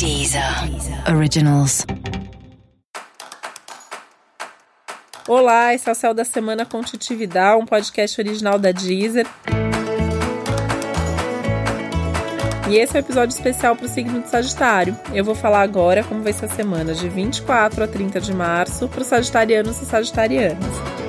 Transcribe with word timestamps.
Deezer 0.00 0.42
Originals. 1.14 1.84
Olá, 5.28 5.74
esse 5.74 5.90
é 5.90 5.92
o 5.92 5.94
Céu 5.94 6.14
da 6.14 6.24
Semana 6.24 6.64
com 6.64 6.80
Titividade, 6.80 7.62
um 7.62 7.66
podcast 7.66 8.18
original 8.18 8.58
da 8.58 8.72
Deezer. 8.72 9.26
E 12.70 12.76
esse 12.78 12.96
é 12.96 13.00
um 13.00 13.04
episódio 13.04 13.34
especial 13.34 13.76
para 13.76 13.84
o 13.84 13.88
signo 13.90 14.22
de 14.22 14.30
Sagitário. 14.30 14.98
Eu 15.12 15.22
vou 15.22 15.34
falar 15.34 15.60
agora 15.60 16.02
como 16.02 16.22
vai 16.22 16.32
ser 16.32 16.46
a 16.46 16.48
semana 16.48 16.94
de 16.94 17.06
24 17.06 17.84
a 17.84 17.86
30 17.86 18.22
de 18.22 18.32
março 18.32 18.88
para 18.88 19.02
os 19.02 19.06
sagitarianos 19.06 19.82
e 19.82 19.84
sagitarianas. 19.84 20.99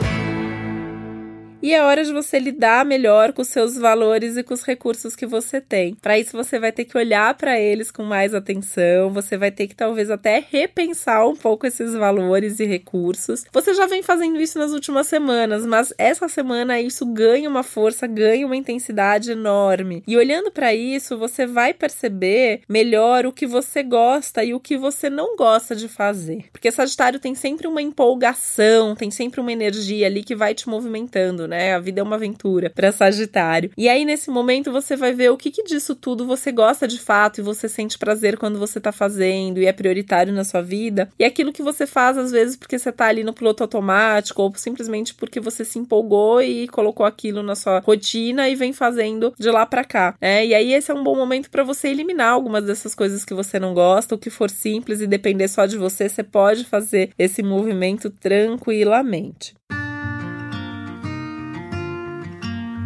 E 1.62 1.74
é 1.74 1.84
hora 1.84 2.04
de 2.04 2.12
você 2.12 2.40
lidar 2.40 2.84
melhor 2.84 3.34
com 3.34 3.44
os 3.44 3.48
seus 3.48 3.78
valores 3.78 4.36
e 4.36 4.42
com 4.42 4.54
os 4.54 4.64
recursos 4.64 5.16
que 5.16 5.28
você 5.28 5.62
tem. 5.62 5.94
Para 5.94 6.18
isso, 6.18 6.36
você 6.36 6.60
vai 6.60 6.72
ter 6.72 6.86
que 6.86 6.98
olhar 6.98 7.36
para 7.36 7.60
eles 7.60 7.92
com 7.92 8.04
mais 8.04 8.34
atenção, 8.34 9.12
você 9.12 9.38
vai 9.38 9.52
ter 9.52 9.68
que 9.68 9.76
talvez 9.76 10.10
até 10.10 10.44
repensar 10.50 11.28
um 11.28 11.36
pouco 11.36 11.68
esses 11.68 11.94
valores 11.94 12.60
e 12.60 12.66
recursos. 12.66 13.46
Você 13.52 13.76
já 13.76 13.86
vem 13.86 14.02
fazendo 14.02 14.42
isso 14.42 14.58
nas 14.58 14.72
últimas 14.72 15.06
semanas, 15.06 15.64
mas 15.66 15.94
essa 16.00 16.28
semana 16.28 16.82
isso 16.82 17.06
ganha 17.06 17.48
uma 17.48 17.62
força, 17.62 18.08
ganha 18.08 18.46
uma 18.46 18.58
intensidade 18.58 19.32
enorme. 19.32 20.04
E 20.08 20.18
olhando 20.18 20.52
para 20.52 20.74
isso, 20.74 21.16
você 21.18 21.46
vai 21.46 21.74
perceber 21.74 22.62
melhor 22.68 23.26
o 23.26 23.32
que 23.32 23.46
você 23.46 23.84
gosta 23.84 24.44
e 24.44 24.54
o 24.54 24.60
que 24.60 24.78
você 24.78 25.10
não 25.10 25.36
gosta 25.36 25.76
de 25.76 25.88
fazer. 25.88 26.46
Porque 26.52 26.72
Sagitário 26.72 27.20
tem 27.20 27.36
sempre 27.36 27.68
uma 27.68 27.82
empolgação, 27.82 28.96
tem 28.96 29.12
sempre 29.12 29.40
uma 29.40 29.52
energia 29.52 30.08
ali 30.08 30.24
que 30.24 30.36
vai 30.36 30.56
te 30.56 30.68
movimentando, 30.68 31.51
né? 31.52 31.76
A 31.76 31.80
vida 31.80 32.00
é 32.00 32.04
uma 32.04 32.16
aventura 32.16 32.70
para 32.70 32.92
Sagitário. 32.92 33.72
E 33.78 33.90
aí, 33.90 34.06
nesse 34.06 34.30
momento, 34.32 34.72
você 34.72 34.96
vai 34.96 35.14
ver 35.14 35.30
o 35.30 35.38
que, 35.38 35.52
que 35.52 35.64
disso 35.64 35.94
tudo 35.94 36.26
você 36.26 36.52
gosta 36.52 36.88
de 36.88 36.98
fato 36.98 37.40
e 37.40 37.44
você 37.44 37.68
sente 37.68 37.98
prazer 37.98 38.38
quando 38.38 38.58
você 38.58 38.80
tá 38.80 38.92
fazendo 38.92 39.60
e 39.60 39.66
é 39.66 39.74
prioritário 39.74 40.34
na 40.34 40.46
sua 40.46 40.62
vida. 40.62 41.10
E 41.20 41.26
aquilo 41.26 41.52
que 41.52 41.62
você 41.62 41.86
faz, 41.86 42.18
às 42.18 42.32
vezes, 42.32 42.56
porque 42.56 42.80
você 42.80 42.92
tá 42.92 43.06
ali 43.06 43.24
no 43.24 43.34
piloto 43.34 43.64
automático 43.64 44.42
ou 44.42 44.54
simplesmente 44.56 45.14
porque 45.14 45.40
você 45.40 45.66
se 45.66 45.78
empolgou 45.78 46.42
e 46.42 46.68
colocou 46.70 47.06
aquilo 47.06 47.44
na 47.44 47.56
sua 47.56 47.80
rotina 47.80 48.48
e 48.48 48.56
vem 48.56 48.72
fazendo 48.72 49.34
de 49.38 49.52
lá 49.52 49.66
para 49.66 49.84
cá. 49.84 50.16
Né? 50.22 50.46
E 50.46 50.54
aí, 50.54 50.74
esse 50.74 50.90
é 50.90 50.94
um 50.94 51.04
bom 51.04 51.16
momento 51.16 51.50
para 51.50 51.64
você 51.64 51.90
eliminar 51.90 52.32
algumas 52.32 52.66
dessas 52.66 52.96
coisas 52.96 53.26
que 53.26 53.34
você 53.34 53.60
não 53.60 53.74
gosta, 53.74 54.16
o 54.16 54.18
que 54.18 54.30
for 54.30 54.50
simples 54.50 55.02
e 55.02 55.08
depender 55.08 55.50
só 55.50 55.66
de 55.66 55.78
você, 55.78 56.08
você 56.08 56.24
pode 56.24 56.64
fazer 56.64 57.12
esse 57.20 57.44
movimento 57.44 58.10
tranquilamente. 58.10 59.54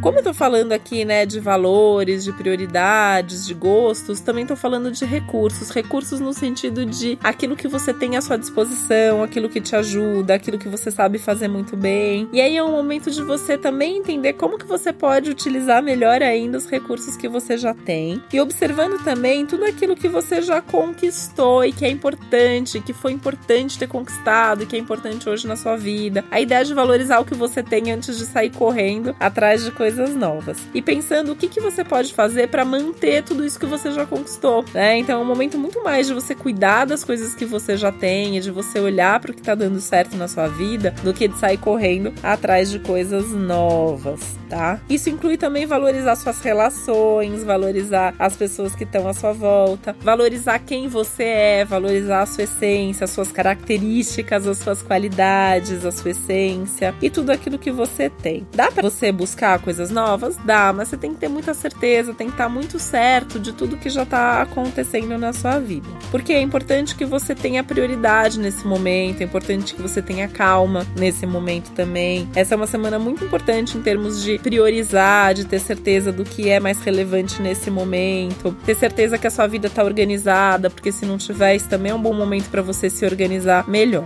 Como 0.06 0.20
eu 0.20 0.24
tô 0.24 0.36
falando 0.36 0.72
aqui, 0.72 1.04
né, 1.04 1.26
de 1.26 1.40
valores, 1.40 2.24
de 2.24 2.32
prioridades, 2.32 3.44
de 3.44 3.56
gostos, 3.56 4.20
também 4.20 4.46
tô 4.46 4.56
falando 4.56 4.92
de 4.92 5.04
recursos. 5.04 5.72
Recursos 5.72 6.20
no 6.20 6.32
sentido 6.32 6.86
de 6.86 7.18
aquilo 7.24 7.56
que 7.56 7.68
você 7.68 7.92
tem 7.92 8.16
à 8.16 8.22
sua 8.22 8.38
disposição, 8.38 9.24
aquilo 9.24 9.50
que 9.50 9.60
te 9.60 9.76
ajuda, 9.76 10.36
aquilo 10.36 10.60
que 10.60 10.70
você 10.70 10.92
sabe 10.92 11.18
fazer 11.18 11.48
muito 11.48 11.76
bem. 11.76 12.30
E 12.32 12.40
aí 12.40 12.56
é 12.56 12.64
um 12.64 12.70
momento 12.70 13.10
de 13.10 13.24
você 13.24 13.58
também 13.58 13.98
entender 13.98 14.34
como 14.34 14.60
que 14.60 14.68
você 14.68 14.94
pode 14.94 15.32
utilizar 15.32 15.82
melhor 15.82 16.22
ainda 16.22 16.60
os 16.60 16.70
recursos 16.70 17.18
que 17.18 17.28
você 17.28 17.58
já 17.58 17.74
tem. 17.74 18.22
E 18.32 18.40
observando 18.40 19.04
também 19.04 19.44
tudo 19.44 19.66
aquilo 19.66 19.96
que 19.96 20.08
você 20.08 20.40
já 20.40 20.62
conquistou 20.62 21.66
e 21.66 21.74
que 21.74 21.84
é 21.84 21.90
importante, 21.90 22.80
que 22.80 22.94
foi 22.94 23.12
importante 23.12 23.80
ter 23.80 23.88
conquistado 23.88 24.62
e 24.62 24.66
que 24.68 24.76
é 24.76 24.80
importante 24.80 25.28
hoje 25.28 25.48
na 25.48 25.56
sua 25.56 25.76
vida. 25.76 26.24
A 26.30 26.40
ideia 26.40 26.64
de 26.64 26.76
valorizar 26.76 27.18
o 27.18 27.26
que 27.26 27.34
você 27.34 27.64
tem 27.64 27.92
antes 27.92 28.20
de 28.20 28.26
sair 28.28 28.52
correndo 28.52 29.16
atrás 29.20 29.64
de 29.64 29.72
coisas 29.72 29.95
coisas 29.96 30.16
novas. 30.16 30.58
E 30.74 30.82
pensando 30.82 31.32
o 31.32 31.36
que, 31.36 31.48
que 31.48 31.62
você 31.62 31.84
pode 31.84 32.14
fazer 32.14 32.50
para 32.50 32.66
manter 32.66 33.24
tudo 33.24 33.46
isso 33.46 33.60
que 33.60 33.66
você 33.66 33.92
já 33.92 34.06
conquistou, 34.06 34.66
né? 34.74 34.98
Então 34.98 35.20
é 35.20 35.24
um 35.24 35.28
momento 35.28 35.58
muito 35.58 35.82
mais 35.84 36.08
de 36.08 36.14
você 36.14 36.36
cuidar 36.36 36.86
das 36.86 37.04
coisas 37.04 37.34
que 37.34 37.46
você 37.46 37.78
já 37.78 37.92
tem, 37.92 38.40
de 38.42 38.52
você 38.52 38.80
olhar 38.80 39.20
para 39.20 39.32
o 39.32 39.34
que 39.34 39.42
tá 39.42 39.56
dando 39.56 39.80
certo 39.80 40.18
na 40.18 40.28
sua 40.28 40.48
vida, 40.48 40.94
do 41.04 41.14
que 41.14 41.28
de 41.28 41.38
sair 41.38 41.58
correndo 41.58 42.14
atrás 42.22 42.70
de 42.70 42.80
coisas 42.80 43.32
novas, 43.32 44.38
tá? 44.50 44.82
Isso 44.90 45.10
inclui 45.10 45.38
também 45.38 45.66
valorizar 45.66 46.16
suas 46.16 46.42
relações, 46.42 47.44
valorizar 47.44 48.14
as 48.20 48.36
pessoas 48.36 48.76
que 48.76 48.84
estão 48.84 49.08
à 49.08 49.14
sua 49.14 49.32
volta, 49.32 49.96
valorizar 50.02 50.60
quem 50.60 50.88
você 50.88 51.24
é, 51.24 51.66
valorizar 51.66 52.24
a 52.24 52.26
sua 52.26 52.44
essência, 52.44 53.06
as 53.06 53.12
suas 53.12 53.32
características, 53.32 54.46
as 54.46 54.58
suas 54.58 54.82
qualidades, 54.82 55.86
a 55.86 55.92
sua 55.92 56.12
essência 56.12 56.94
e 57.02 57.10
tudo 57.10 57.30
aquilo 57.30 57.58
que 57.58 57.72
você 57.72 58.10
tem. 58.10 58.46
Dá 58.54 58.70
para 58.72 58.82
você 58.82 59.12
buscar 59.12 59.60
coisas 59.60 59.85
coisas 59.86 59.92
novas? 59.92 60.38
Dá, 60.44 60.74
mas 60.74 60.90
você 60.90 60.98
tem 60.98 61.14
que 61.14 61.20
ter 61.20 61.28
muita 61.28 61.54
certeza, 61.54 62.14
tem 62.14 62.28
que 62.28 62.34
estar 62.34 62.50
muito 62.50 62.80
certo 62.80 63.40
de 63.40 63.54
tudo 63.54 63.78
que 63.78 63.90
já 63.90 64.04
está 64.04 64.42
acontecendo 64.42 65.18
na 65.18 65.34
sua 65.34 65.60
vida. 65.60 65.88
Porque 66.12 66.34
é 66.34 66.42
importante 66.42 66.96
que 66.96 67.06
você 67.06 67.36
tenha 67.36 67.64
prioridade 67.64 68.40
nesse 68.40 68.66
momento, 68.66 69.22
é 69.22 69.24
importante 69.24 69.76
que 69.76 69.82
você 69.82 70.02
tenha 70.02 70.28
calma 70.28 70.86
nesse 70.98 71.26
momento 71.26 71.72
também. 71.72 72.28
Essa 72.36 72.56
é 72.56 72.58
uma 72.58 72.68
semana 72.68 72.98
muito 72.98 73.24
importante 73.24 73.78
em 73.78 73.82
termos 73.82 74.24
de 74.24 74.40
priorizar, 74.40 75.34
de 75.34 75.46
ter 75.46 75.60
certeza 75.60 76.12
do 76.12 76.24
que 76.24 76.50
é 76.50 76.60
mais 76.60 76.80
relevante 76.82 77.42
nesse 77.42 77.70
momento, 77.70 78.56
ter 78.66 78.76
certeza 78.76 79.18
que 79.18 79.28
a 79.28 79.32
sua 79.32 79.48
vida 79.48 79.68
está 79.68 79.84
organizada, 79.84 80.70
porque 80.70 80.92
se 80.92 81.06
não 81.06 81.18
tiver, 81.18 81.56
isso 81.56 81.70
também 81.70 81.92
é 81.92 81.96
um 81.96 82.02
bom 82.02 82.14
momento 82.14 82.50
para 82.50 82.62
você 82.62 82.90
se 82.90 83.06
organizar 83.06 83.68
melhor. 83.68 84.06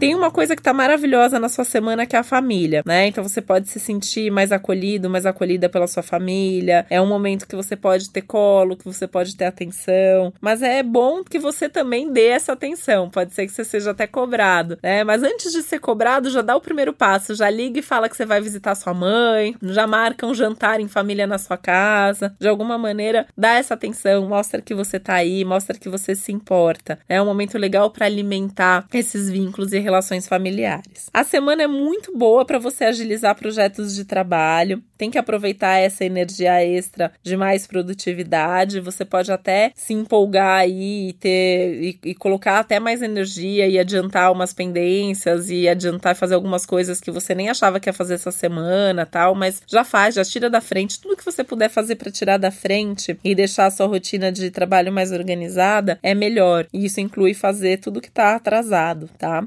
Tem 0.00 0.14
uma 0.14 0.30
coisa 0.30 0.56
que 0.56 0.62
tá 0.62 0.72
maravilhosa 0.72 1.38
na 1.38 1.50
sua 1.50 1.62
semana 1.62 2.06
que 2.06 2.16
é 2.16 2.18
a 2.18 2.22
família, 2.22 2.82
né? 2.86 3.08
Então 3.08 3.22
você 3.22 3.42
pode 3.42 3.68
se 3.68 3.78
sentir 3.78 4.30
mais 4.30 4.50
acolhido, 4.50 5.10
mais 5.10 5.26
acolhida 5.26 5.68
pela 5.68 5.86
sua 5.86 6.02
família. 6.02 6.86
É 6.88 6.98
um 6.98 7.06
momento 7.06 7.46
que 7.46 7.54
você 7.54 7.76
pode 7.76 8.08
ter 8.08 8.22
colo, 8.22 8.78
que 8.78 8.86
você 8.86 9.06
pode 9.06 9.36
ter 9.36 9.44
atenção. 9.44 10.32
Mas 10.40 10.62
é 10.62 10.82
bom 10.82 11.22
que 11.22 11.38
você 11.38 11.68
também 11.68 12.10
dê 12.10 12.28
essa 12.28 12.54
atenção. 12.54 13.10
Pode 13.10 13.34
ser 13.34 13.44
que 13.44 13.52
você 13.52 13.62
seja 13.62 13.90
até 13.90 14.06
cobrado, 14.06 14.78
né? 14.82 15.04
Mas 15.04 15.22
antes 15.22 15.52
de 15.52 15.62
ser 15.62 15.78
cobrado, 15.80 16.30
já 16.30 16.40
dá 16.40 16.56
o 16.56 16.62
primeiro 16.62 16.94
passo. 16.94 17.34
Já 17.34 17.50
liga 17.50 17.78
e 17.78 17.82
fala 17.82 18.08
que 18.08 18.16
você 18.16 18.24
vai 18.24 18.40
visitar 18.40 18.74
sua 18.76 18.94
mãe. 18.94 19.54
Já 19.60 19.86
marca 19.86 20.26
um 20.26 20.32
jantar 20.32 20.80
em 20.80 20.88
família 20.88 21.26
na 21.26 21.36
sua 21.36 21.58
casa. 21.58 22.34
De 22.40 22.48
alguma 22.48 22.78
maneira, 22.78 23.26
dá 23.36 23.56
essa 23.56 23.74
atenção. 23.74 24.26
Mostra 24.26 24.62
que 24.62 24.74
você 24.74 24.98
tá 24.98 25.12
aí, 25.16 25.44
mostra 25.44 25.78
que 25.78 25.90
você 25.90 26.14
se 26.14 26.32
importa. 26.32 26.98
É 27.06 27.20
um 27.20 27.26
momento 27.26 27.58
legal 27.58 27.90
para 27.90 28.06
alimentar 28.06 28.86
esses 28.94 29.28
vínculos 29.28 29.74
e 29.74 29.89
relações 29.90 30.28
familiares. 30.28 31.10
A 31.12 31.24
semana 31.24 31.64
é 31.64 31.66
muito 31.66 32.16
boa 32.16 32.44
para 32.44 32.58
você 32.58 32.84
agilizar 32.84 33.34
projetos 33.34 33.94
de 33.94 34.04
trabalho. 34.04 34.82
Tem 34.96 35.10
que 35.10 35.18
aproveitar 35.18 35.78
essa 35.78 36.04
energia 36.04 36.64
extra 36.64 37.12
de 37.22 37.36
mais 37.36 37.66
produtividade. 37.66 38.80
Você 38.80 39.04
pode 39.04 39.32
até 39.32 39.72
se 39.74 39.92
empolgar 39.92 40.60
aí 40.60 41.08
e 41.08 41.12
ter 41.14 41.82
e, 41.82 41.98
e 42.10 42.14
colocar 42.14 42.60
até 42.60 42.78
mais 42.78 43.02
energia 43.02 43.66
e 43.66 43.78
adiantar 43.78 44.30
umas 44.30 44.52
pendências 44.52 45.50
e 45.50 45.68
adiantar 45.68 46.14
fazer 46.14 46.34
algumas 46.34 46.64
coisas 46.64 47.00
que 47.00 47.10
você 47.10 47.34
nem 47.34 47.48
achava 47.48 47.80
que 47.80 47.88
ia 47.88 47.92
fazer 47.92 48.14
essa 48.14 48.30
semana, 48.30 49.04
tal, 49.04 49.34
mas 49.34 49.62
já 49.66 49.82
faz, 49.82 50.14
já 50.14 50.24
tira 50.24 50.48
da 50.48 50.60
frente 50.60 51.00
tudo 51.00 51.16
que 51.16 51.24
você 51.24 51.42
puder 51.42 51.68
fazer 51.68 51.96
para 51.96 52.10
tirar 52.10 52.36
da 52.36 52.50
frente 52.50 53.18
e 53.24 53.34
deixar 53.34 53.66
a 53.66 53.70
sua 53.70 53.86
rotina 53.86 54.30
de 54.30 54.50
trabalho 54.50 54.92
mais 54.92 55.10
organizada 55.10 55.98
é 56.02 56.14
melhor. 56.14 56.66
E 56.72 56.84
isso 56.84 57.00
inclui 57.00 57.34
fazer 57.34 57.78
tudo 57.78 58.00
que 58.00 58.08
está 58.08 58.36
atrasado, 58.36 59.08
tá? 59.18 59.44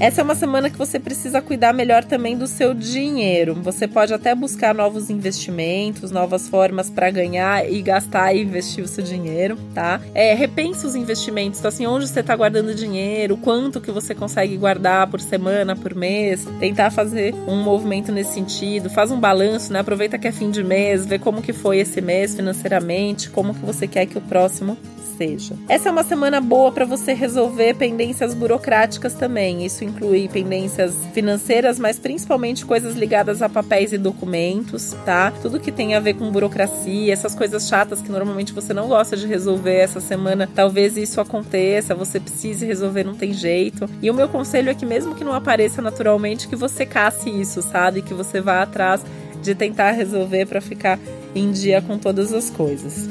Essa 0.00 0.20
é 0.20 0.24
uma 0.24 0.34
semana 0.34 0.68
que 0.68 0.76
você 0.76 0.98
precisa 0.98 1.40
cuidar 1.40 1.72
melhor 1.72 2.04
também 2.04 2.36
do 2.36 2.48
seu 2.48 2.74
dinheiro. 2.74 3.54
Você 3.62 3.86
pode 3.86 4.12
até 4.12 4.34
buscar 4.34 4.74
novos 4.74 5.08
investimentos, 5.08 6.10
novas 6.10 6.48
formas 6.48 6.90
para 6.90 7.10
ganhar 7.10 7.70
e 7.70 7.80
gastar 7.80 8.34
e 8.34 8.42
investir 8.42 8.84
o 8.84 8.88
seu 8.88 9.04
dinheiro, 9.04 9.56
tá? 9.72 10.00
É, 10.12 10.34
repensa 10.34 10.86
os 10.86 10.96
investimentos, 10.96 11.60
então, 11.60 11.68
assim, 11.68 11.86
onde 11.86 12.08
você 12.08 12.20
está 12.20 12.34
guardando 12.34 12.74
dinheiro, 12.74 13.36
quanto 13.36 13.80
que 13.80 13.92
você 13.92 14.14
consegue 14.14 14.56
guardar 14.56 15.06
por 15.06 15.20
semana, 15.20 15.76
por 15.76 15.94
mês, 15.94 16.44
tentar 16.58 16.90
fazer 16.90 17.32
um 17.46 17.62
movimento 17.62 18.10
nesse 18.10 18.34
sentido, 18.34 18.90
faz 18.90 19.12
um 19.12 19.20
balanço, 19.20 19.72
né? 19.72 19.78
Aproveita 19.78 20.18
que 20.18 20.26
é 20.26 20.32
fim 20.32 20.50
de 20.50 20.64
mês, 20.64 21.06
vê 21.06 21.20
como 21.20 21.40
que 21.40 21.52
foi 21.52 21.78
esse 21.78 22.00
mês 22.00 22.34
financeiramente, 22.34 23.30
como 23.30 23.54
que 23.54 23.64
você 23.64 23.86
quer 23.86 24.06
que 24.06 24.18
o 24.18 24.20
próximo 24.20 24.76
seja. 25.16 25.56
Essa 25.68 25.88
é 25.88 25.92
uma 25.92 26.02
semana 26.02 26.40
boa 26.40 26.72
para 26.72 26.84
você 26.84 27.12
resolver 27.12 27.74
pendências 27.74 28.34
burocráticas 28.34 29.14
também. 29.14 29.64
Isso 29.64 29.84
inclui 29.84 30.28
pendências 30.28 30.94
financeiras, 31.12 31.78
mas 31.78 31.98
principalmente 31.98 32.64
coisas 32.64 32.94
ligadas 32.96 33.42
a 33.42 33.48
papéis 33.48 33.92
e 33.92 33.98
documentos, 33.98 34.94
tá? 35.04 35.32
Tudo 35.42 35.60
que 35.60 35.72
tem 35.72 35.94
a 35.94 36.00
ver 36.00 36.14
com 36.14 36.30
burocracia, 36.30 37.12
essas 37.12 37.34
coisas 37.34 37.68
chatas 37.68 38.00
que 38.00 38.10
normalmente 38.10 38.52
você 38.52 38.72
não 38.72 38.88
gosta 38.88 39.16
de 39.16 39.26
resolver 39.26 39.76
essa 39.76 40.00
semana, 40.00 40.48
talvez 40.52 40.96
isso 40.96 41.20
aconteça, 41.20 41.94
você 41.94 42.20
precise 42.20 42.66
resolver, 42.66 43.04
não 43.04 43.14
tem 43.14 43.32
jeito. 43.32 43.88
E 44.02 44.10
o 44.10 44.14
meu 44.14 44.28
conselho 44.28 44.70
é 44.70 44.74
que 44.74 44.86
mesmo 44.86 45.14
que 45.14 45.24
não 45.24 45.32
apareça 45.32 45.80
naturalmente, 45.80 46.48
que 46.48 46.56
você 46.56 46.84
casse 46.84 47.30
isso, 47.30 47.62
sabe? 47.62 48.02
Que 48.02 48.14
você 48.14 48.40
vá 48.40 48.62
atrás 48.62 49.02
de 49.42 49.54
tentar 49.54 49.90
resolver 49.92 50.46
para 50.46 50.60
ficar 50.60 50.98
em 51.34 51.50
dia 51.52 51.82
com 51.82 51.98
todas 51.98 52.32
as 52.32 52.48
coisas. 52.50 53.08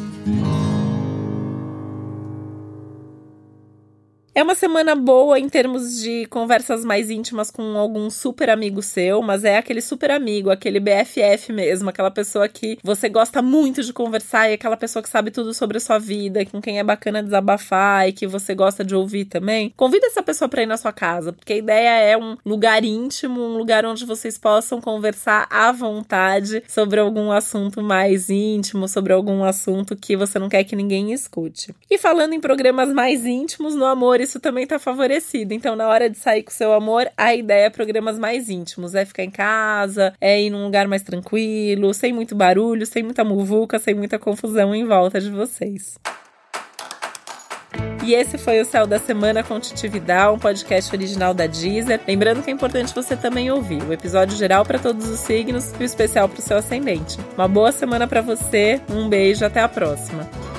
É 4.35 4.41
uma 4.41 4.55
semana 4.55 4.95
boa 4.95 5.39
em 5.39 5.47
termos 5.47 6.01
de 6.01 6.25
conversas 6.25 6.83
mais 6.83 7.11
íntimas 7.11 7.51
com 7.51 7.77
algum 7.77 8.09
super 8.09 8.49
amigo 8.49 8.81
seu, 8.81 9.21
mas 9.21 9.43
é 9.43 9.57
aquele 9.57 9.79
super 9.79 10.09
amigo, 10.09 10.49
aquele 10.49 10.79
BFF 10.79 11.53
mesmo, 11.53 11.87
aquela 11.87 12.09
pessoa 12.09 12.49
que 12.49 12.79
você 12.83 13.07
gosta 13.07 13.43
muito 13.43 13.83
de 13.83 13.93
conversar 13.93 14.49
e 14.49 14.53
aquela 14.53 14.75
pessoa 14.75 15.03
que 15.03 15.09
sabe 15.09 15.29
tudo 15.29 15.53
sobre 15.53 15.77
a 15.77 15.79
sua 15.79 15.99
vida, 15.99 16.43
com 16.47 16.59
quem 16.59 16.79
é 16.79 16.83
bacana 16.83 17.21
desabafar 17.21 18.09
e 18.09 18.11
que 18.11 18.25
você 18.25 18.55
gosta 18.55 18.83
de 18.83 18.95
ouvir 18.95 19.25
também. 19.25 19.71
Convida 19.77 20.07
essa 20.07 20.23
pessoa 20.23 20.49
para 20.49 20.63
ir 20.63 20.65
na 20.65 20.77
sua 20.77 20.91
casa, 20.91 21.31
porque 21.31 21.53
a 21.53 21.57
ideia 21.57 21.99
é 21.99 22.17
um 22.17 22.35
lugar 22.43 22.83
íntimo, 22.83 23.39
um 23.39 23.55
lugar 23.55 23.85
onde 23.85 24.03
vocês 24.03 24.35
possam 24.35 24.81
conversar 24.81 25.45
à 25.47 25.71
vontade 25.71 26.63
sobre 26.67 26.99
algum 26.99 27.31
assunto 27.31 27.83
mais 27.83 28.31
íntimo, 28.31 28.87
sobre 28.87 29.13
algum 29.13 29.43
assunto 29.43 29.95
que 29.95 30.17
você 30.17 30.39
não 30.39 30.49
quer 30.49 30.63
que 30.63 30.75
ninguém 30.75 31.13
escute. 31.13 31.71
E 31.87 31.99
falando 31.99 32.33
em 32.33 32.41
programas 32.41 32.91
mais 32.91 33.27
íntimos, 33.27 33.75
no 33.75 33.85
amor 33.85 34.22
isso 34.23 34.39
também 34.39 34.65
tá 34.65 34.79
favorecido. 34.79 35.53
Então, 35.53 35.75
na 35.75 35.87
hora 35.87 36.09
de 36.09 36.17
sair 36.17 36.43
com 36.43 36.51
seu 36.51 36.73
amor, 36.73 37.09
a 37.17 37.35
ideia 37.35 37.65
é 37.65 37.69
programas 37.69 38.17
mais 38.17 38.49
íntimos. 38.49 38.95
É 38.95 39.05
ficar 39.05 39.23
em 39.23 39.31
casa, 39.31 40.13
é 40.19 40.41
ir 40.41 40.49
num 40.49 40.63
lugar 40.63 40.87
mais 40.87 41.03
tranquilo, 41.03 41.93
sem 41.93 42.11
muito 42.11 42.35
barulho, 42.35 42.85
sem 42.85 43.03
muita 43.03 43.23
muvuca, 43.23 43.77
sem 43.79 43.93
muita 43.93 44.17
confusão 44.17 44.73
em 44.73 44.85
volta 44.85 45.19
de 45.21 45.29
vocês. 45.29 45.99
E 48.05 48.13
esse 48.13 48.37
foi 48.37 48.59
o 48.59 48.65
Céu 48.65 48.85
da 48.85 48.99
Semana 48.99 49.43
com 49.43 49.57
Titividade, 49.61 50.35
um 50.35 50.37
podcast 50.37 50.93
original 50.93 51.33
da 51.33 51.47
Deezer. 51.47 52.01
Lembrando 52.05 52.43
que 52.43 52.49
é 52.49 52.53
importante 52.53 52.93
você 52.93 53.15
também 53.15 53.49
ouvir 53.49 53.81
o 53.83 53.93
episódio 53.93 54.35
geral 54.35 54.65
para 54.65 54.77
todos 54.77 55.07
os 55.07 55.21
signos 55.21 55.71
e 55.79 55.83
o 55.83 55.85
especial 55.85 56.27
para 56.27 56.39
o 56.39 56.41
seu 56.41 56.57
ascendente. 56.57 57.17
Uma 57.37 57.47
boa 57.47 57.71
semana 57.71 58.05
para 58.05 58.19
você, 58.19 58.81
um 58.89 59.07
beijo, 59.07 59.45
até 59.45 59.61
a 59.61 59.69
próxima. 59.69 60.52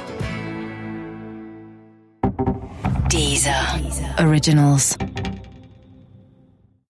Originals. 4.24 4.96